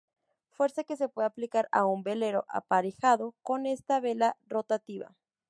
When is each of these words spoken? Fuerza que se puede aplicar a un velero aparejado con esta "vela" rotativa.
Fuerza 0.49 0.83
que 0.83 0.95
se 0.97 1.09
puede 1.09 1.27
aplicar 1.27 1.69
a 1.71 1.85
un 1.85 2.01
velero 2.01 2.43
aparejado 2.49 3.35
con 3.43 3.67
esta 3.67 3.99
"vela" 3.99 4.35
rotativa. 4.47 5.15